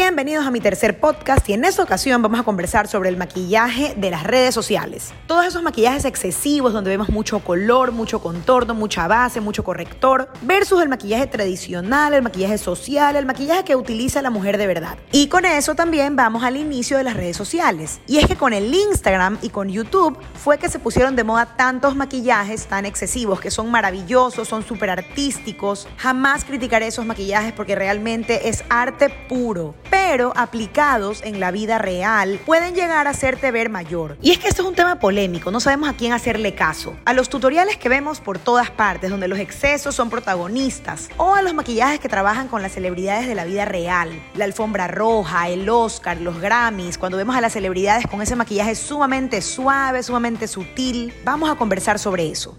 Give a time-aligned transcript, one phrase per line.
[0.00, 3.96] Bienvenidos a mi tercer podcast y en esta ocasión vamos a conversar sobre el maquillaje
[3.96, 5.12] de las redes sociales.
[5.26, 10.80] Todos esos maquillajes excesivos donde vemos mucho color, mucho contorno, mucha base, mucho corrector, versus
[10.82, 14.98] el maquillaje tradicional, el maquillaje social, el maquillaje que utiliza la mujer de verdad.
[15.10, 17.98] Y con eso también vamos al inicio de las redes sociales.
[18.06, 21.56] Y es que con el Instagram y con YouTube fue que se pusieron de moda
[21.56, 25.88] tantos maquillajes tan excesivos que son maravillosos, son súper artísticos.
[25.96, 32.40] Jamás criticaré esos maquillajes porque realmente es arte puro pero aplicados en la vida real
[32.44, 34.16] pueden llegar a hacerte ver mayor.
[34.22, 36.96] Y es que esto es un tema polémico, no sabemos a quién hacerle caso.
[37.04, 41.42] A los tutoriales que vemos por todas partes, donde los excesos son protagonistas, o a
[41.42, 45.68] los maquillajes que trabajan con las celebridades de la vida real, la alfombra roja, el
[45.68, 51.12] Oscar, los Grammys, cuando vemos a las celebridades con ese maquillaje sumamente suave, sumamente sutil,
[51.24, 52.56] vamos a conversar sobre eso.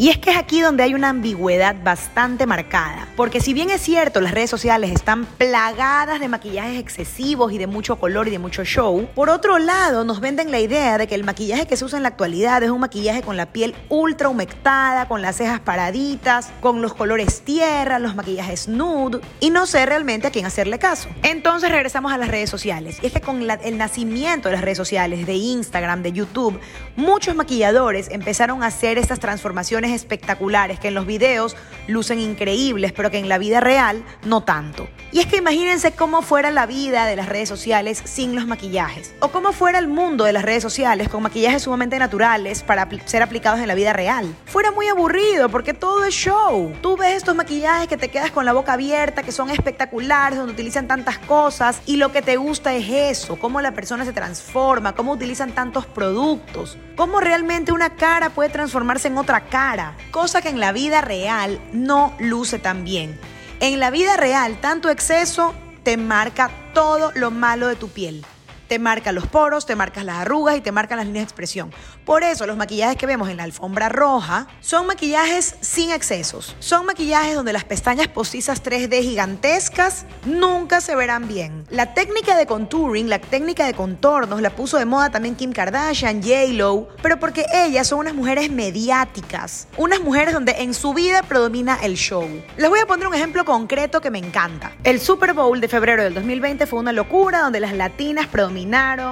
[0.00, 3.80] Y es que es aquí donde hay una ambigüedad bastante marcada, porque si bien es
[3.80, 8.38] cierto, las redes sociales están plagadas de maquillajes excesivos y de mucho color y de
[8.38, 11.84] mucho show, por otro lado nos venden la idea de que el maquillaje que se
[11.84, 15.58] usa en la actualidad es un maquillaje con la piel ultra humectada, con las cejas
[15.58, 20.78] paraditas, con los colores tierra, los maquillajes nude, y no sé realmente a quién hacerle
[20.78, 21.08] caso.
[21.24, 24.78] Entonces regresamos a las redes sociales, y es que con el nacimiento de las redes
[24.78, 26.60] sociales, de Instagram, de YouTube,
[26.94, 33.10] muchos maquilladores empezaron a hacer estas transformaciones espectaculares que en los videos lucen increíbles, pero
[33.10, 34.88] que en la vida real no tanto.
[35.10, 39.14] Y es que imagínense cómo fuera la vida de las redes sociales sin los maquillajes,
[39.20, 43.22] o cómo fuera el mundo de las redes sociales con maquillajes sumamente naturales para ser
[43.22, 44.34] aplicados en la vida real.
[44.44, 46.74] Fuera muy aburrido porque todo es show.
[46.82, 50.52] Tú ves estos maquillajes que te quedas con la boca abierta, que son espectaculares, donde
[50.52, 54.94] utilizan tantas cosas y lo que te gusta es eso, cómo la persona se transforma,
[54.94, 60.48] cómo utilizan tantos productos, cómo realmente una cara puede transformarse en otra cara cosa que
[60.48, 63.18] en la vida real no luce tan bien.
[63.60, 68.24] En la vida real, tanto exceso te marca todo lo malo de tu piel
[68.68, 71.72] te marca los poros, te marcas las arrugas y te marcan las líneas de expresión.
[72.04, 76.54] Por eso los maquillajes que vemos en la alfombra roja son maquillajes sin excesos.
[76.58, 81.64] Son maquillajes donde las pestañas postizas 3D gigantescas nunca se verán bien.
[81.70, 86.22] La técnica de contouring, la técnica de contornos la puso de moda también Kim Kardashian,
[86.22, 91.78] J-Lo, pero porque ellas son unas mujeres mediáticas, unas mujeres donde en su vida predomina
[91.82, 92.28] el show.
[92.56, 94.72] Les voy a poner un ejemplo concreto que me encanta.
[94.84, 98.26] El Super Bowl de febrero del 2020 fue una locura donde las latinas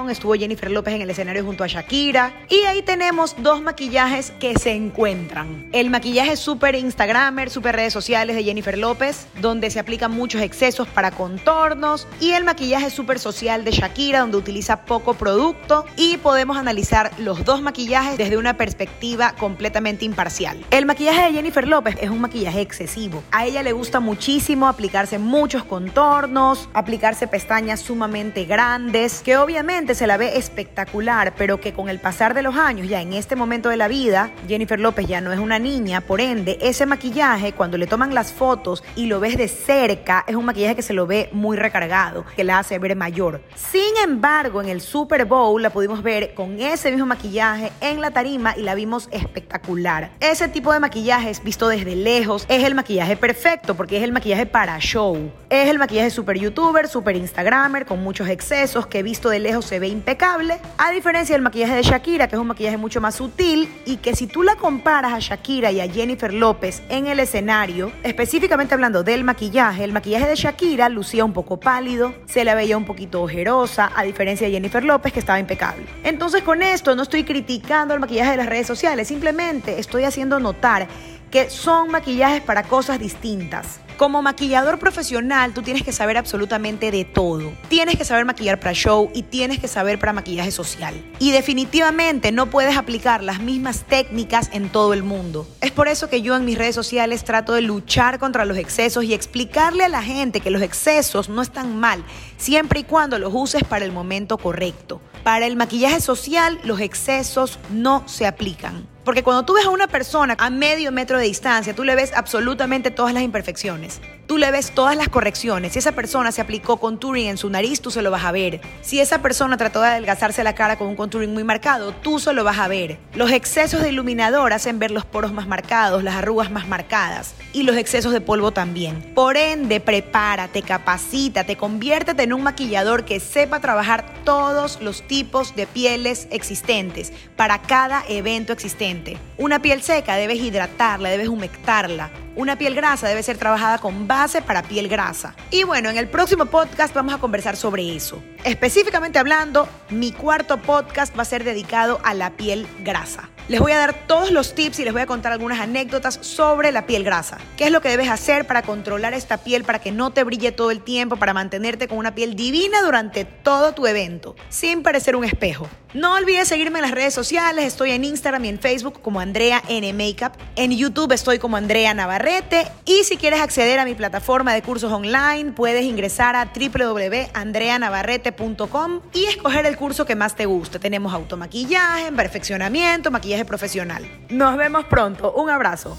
[0.09, 2.33] estuvo Jennifer López en el escenario junto a Shakira.
[2.49, 5.69] Y ahí tenemos dos maquillajes que se encuentran.
[5.71, 10.87] El maquillaje super Instagramer, super redes sociales de Jennifer López, donde se aplican muchos excesos
[10.89, 12.07] para contornos.
[12.19, 15.85] Y el maquillaje super social de Shakira, donde utiliza poco producto.
[15.95, 20.63] Y podemos analizar los dos maquillajes desde una perspectiva completamente imparcial.
[20.71, 23.23] El maquillaje de Jennifer López es un maquillaje excesivo.
[23.31, 30.07] A ella le gusta muchísimo aplicarse muchos contornos, aplicarse pestañas sumamente grandes, que obviamente se
[30.07, 33.69] la ve espectacular, pero que con el pasar de los años, ya en este momento
[33.69, 37.77] de la vida, Jennifer López ya no es una niña, por ende, ese maquillaje, cuando
[37.77, 41.07] le toman las fotos y lo ves de cerca, es un maquillaje que se lo
[41.07, 43.41] ve muy recargado, que la hace ver mayor.
[43.55, 48.11] Sin embargo, en el Super Bowl la pudimos ver con ese mismo maquillaje en la
[48.11, 50.11] tarima y la vimos espectacular.
[50.19, 52.17] Ese tipo de maquillaje es visto desde lejos
[52.49, 55.31] es el maquillaje perfecto porque es el maquillaje para show.
[55.49, 59.65] Es el maquillaje super youtuber, super instagramer, con muchos excesos que he visto de lejos
[59.65, 63.15] se ve impecable, a diferencia del maquillaje de Shakira, que es un maquillaje mucho más
[63.15, 67.19] sutil y que si tú la comparas a Shakira y a Jennifer López en el
[67.19, 72.55] escenario, específicamente hablando del maquillaje, el maquillaje de Shakira lucía un poco pálido, se la
[72.55, 75.85] veía un poquito ojerosa, a diferencia de Jennifer López que estaba impecable.
[76.03, 80.39] Entonces con esto no estoy criticando el maquillaje de las redes sociales, simplemente estoy haciendo
[80.39, 80.87] notar
[81.31, 83.79] que son maquillajes para cosas distintas.
[83.97, 87.51] Como maquillador profesional, tú tienes que saber absolutamente de todo.
[87.67, 90.93] Tienes que saber maquillar para show y tienes que saber para maquillaje social.
[91.17, 95.47] Y definitivamente no puedes aplicar las mismas técnicas en todo el mundo.
[95.61, 99.03] Es por eso que yo en mis redes sociales trato de luchar contra los excesos
[99.03, 102.03] y explicarle a la gente que los excesos no están mal,
[102.37, 105.01] siempre y cuando los uses para el momento correcto.
[105.27, 108.87] Para el maquillaje social, los excesos no se aplican.
[109.03, 112.13] Porque cuando tú ves a una persona a medio metro de distancia, tú le ves
[112.15, 113.99] absolutamente todas las imperfecciones.
[114.27, 115.71] Tú le ves todas las correcciones.
[115.71, 118.59] Si esa persona se aplicó contouring en su nariz, tú se lo vas a ver.
[118.81, 122.33] Si esa persona trató de adelgazarse la cara con un contouring muy marcado, tú se
[122.33, 122.99] lo vas a ver.
[123.13, 127.63] Los excesos de iluminador hacen ver los poros más marcados, las arrugas más marcadas y
[127.63, 129.13] los excesos de polvo también.
[129.15, 135.67] Por ende, prepárate, capacítate, conviértete en un maquillador que sepa trabajar todos los tipos de
[135.67, 139.17] pieles existentes para cada evento existente.
[139.37, 142.11] Una piel seca debes hidratarla, debes humectarla.
[142.37, 145.33] Una piel grasa debe ser trabajada con base para piel grasa.
[145.49, 148.23] Y bueno, en el próximo podcast vamos a conversar sobre eso.
[148.43, 153.31] Específicamente hablando, mi cuarto podcast va a ser dedicado a la piel grasa.
[153.49, 156.73] Les voy a dar todos los tips y les voy a contar algunas anécdotas sobre
[156.73, 157.37] la piel grasa.
[157.55, 160.51] ¿Qué es lo que debes hacer para controlar esta piel para que no te brille
[160.51, 165.15] todo el tiempo, para mantenerte con una piel divina durante todo tu evento, sin parecer
[165.15, 165.69] un espejo?
[165.93, 169.63] No olvides seguirme en las redes sociales, estoy en Instagram y en Facebook como Andrea
[169.69, 174.53] N Makeup, en YouTube estoy como Andrea Navarrete y si quieres acceder a mi plataforma
[174.53, 180.79] de cursos online puedes ingresar a www.andreanavarrete.com y escoger el curso que más te guste.
[180.79, 184.05] Tenemos automaquillaje, perfeccionamiento, maquillaje profesional.
[184.29, 185.97] Nos vemos pronto, un abrazo.